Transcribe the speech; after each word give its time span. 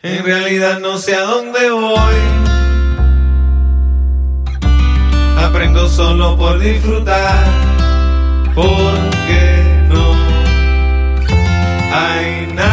En 0.00 0.24
realidad 0.24 0.78
no 0.78 0.96
sé 0.96 1.16
a 1.16 1.22
dónde 1.22 1.70
voy. 1.70 2.14
Aprendo 5.44 5.88
solo 5.88 6.36
por 6.38 6.60
disfrutar. 6.60 7.44
Porque 8.54 9.82
no 9.88 10.12
hay 11.92 12.46
nada 12.54 12.67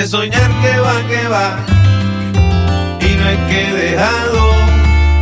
de 0.00 0.06
soñar 0.06 0.50
que 0.62 0.80
va, 0.80 0.96
que 1.10 1.28
va. 1.28 1.48
Y 3.06 3.16
no 3.18 3.24
hay 3.28 3.36
que 3.50 3.62
dejarlo 3.82 4.46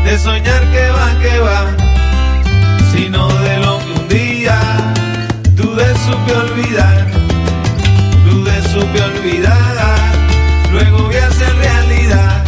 de 0.05 0.19
soñar 0.21 0.63
que 0.75 0.91
va, 0.97 1.09
que 1.23 1.41
va. 1.41 1.61
Sino 2.93 3.27
de 3.27 3.59
lo 3.59 3.79
que 3.79 3.93
un 4.01 4.09
día 4.09 4.59
dudé 5.57 5.89
supe 6.07 6.33
olvidar. 6.33 7.07
Dudé 8.25 8.57
supe 8.73 9.03
olvidar. 9.03 9.75
Luego 10.71 10.99
voy 11.07 11.17
a 11.17 11.27
hacer 11.27 11.53
realidad. 11.57 12.45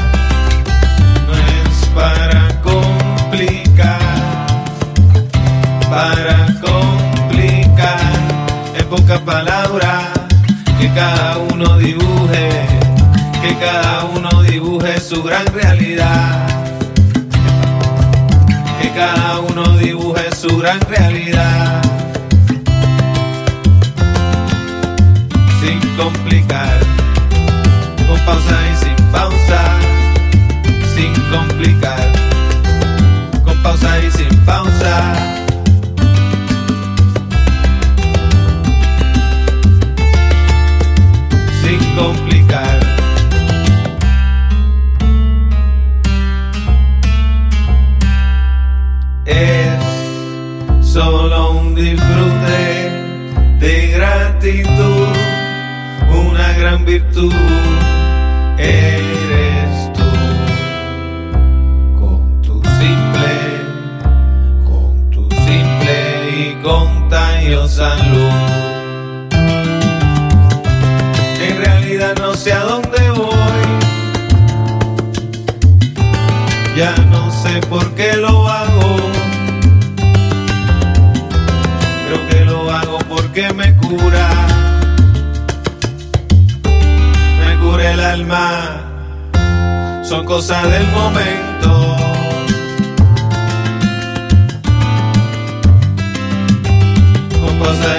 No 1.27 1.33
es 1.35 1.77
para 1.97 2.43
complicar. 2.63 3.99
Para 5.91 6.37
complicar. 6.61 8.13
En 8.79 8.87
pocas 8.89 9.19
palabras. 9.21 9.90
Que 10.91 10.97
cada 10.97 11.39
uno 11.39 11.79
dibuje. 11.79 12.67
Que 13.41 13.55
cada 13.61 14.05
uno 14.07 14.43
dibuje 14.43 15.01
su 15.01 15.23
gran 15.23 15.47
realidad. 15.47 16.49
Que 18.83 18.91
cada 18.91 19.39
uno 19.39 19.77
dibuje 19.77 20.35
su 20.35 20.59
gran 20.59 20.81
realidad. 20.81 21.90
Solo 50.93 51.53
un 51.53 51.75
disfrute 51.77 52.91
de 53.61 53.93
gratitud, 53.95 55.07
una 56.13 56.53
gran 56.55 56.85
virtud. 56.85 57.33
Eres 58.59 59.93
tú 59.95 60.11
con 62.01 62.43
tu 62.43 62.55
simple, 62.81 63.33
con 64.65 65.11
tu 65.11 65.23
simple 65.31 65.97
y 66.37 66.55
contagiosa 66.61 67.95
luz. 68.13 69.31
En 71.41 71.57
realidad 71.65 72.15
no 72.19 72.35
sé 72.35 72.53
a 72.53 72.65
dónde 72.65 73.11
voy. 73.11 73.71
Ya 76.77 76.95
no 77.11 77.31
sé 77.31 77.61
por 77.69 77.95
qué 77.95 78.17
lo 78.17 78.30
Son 90.31 90.39
cosas 90.39 90.71
del 90.71 90.87
momento. 90.93 91.97
Con 97.45 97.59
pausa 97.59 97.99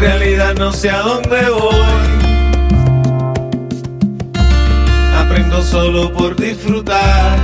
realidad 0.00 0.54
no 0.56 0.72
sé 0.72 0.90
a 0.90 1.02
dónde 1.02 1.50
voy. 1.50 2.00
Aprendo 5.18 5.62
solo 5.62 6.12
por 6.12 6.34
disfrutar. 6.36 7.38